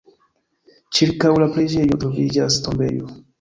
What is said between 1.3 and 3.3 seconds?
la preĝejo troviĝas tombejo.